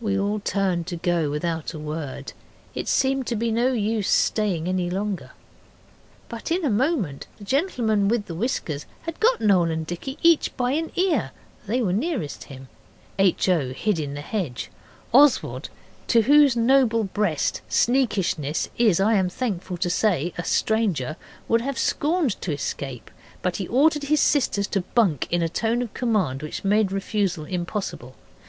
We 0.00 0.18
all 0.18 0.40
turned 0.40 0.88
to 0.88 0.96
go 0.96 1.30
without 1.30 1.74
a 1.74 1.78
word, 1.78 2.32
it 2.74 2.88
seemed 2.88 3.28
to 3.28 3.36
be 3.36 3.52
no 3.52 3.72
use 3.72 4.08
staying 4.08 4.66
any 4.66 4.90
longer. 4.90 5.30
But 6.28 6.50
in 6.50 6.64
a 6.64 6.68
moment 6.68 7.28
the 7.38 7.44
gentleman 7.44 8.08
with 8.08 8.26
the 8.26 8.34
whiskers 8.34 8.84
had 9.02 9.20
got 9.20 9.40
Noel 9.40 9.70
and 9.70 9.86
Dicky 9.86 10.18
each 10.24 10.56
by 10.56 10.72
an 10.72 10.90
ear 10.96 11.30
they 11.68 11.80
were 11.80 11.92
nearest 11.92 12.42
him. 12.50 12.66
H. 13.16 13.48
O. 13.48 13.72
hid 13.72 14.00
in 14.00 14.14
the 14.14 14.22
hedge. 14.22 14.72
Oswald, 15.12 15.68
to 16.08 16.22
whose 16.22 16.56
noble 16.56 17.04
breast 17.04 17.60
sneakishness 17.68 18.68
is, 18.76 18.98
I 18.98 19.14
am 19.14 19.28
thankful 19.28 19.76
to 19.76 19.88
say, 19.88 20.34
a 20.36 20.42
stranger, 20.42 21.16
would 21.46 21.60
have 21.60 21.78
scorned 21.78 22.40
to 22.40 22.50
escape, 22.52 23.08
but 23.40 23.58
he 23.58 23.68
ordered 23.68 24.02
his 24.06 24.18
sisters 24.20 24.66
to 24.66 24.80
bunk 24.80 25.28
in 25.30 25.42
a 25.42 25.48
tone 25.48 25.80
of 25.80 25.94
command 25.94 26.42
which 26.42 26.64
made 26.64 26.90
refusal 26.90 27.44
impossible. 27.44 28.16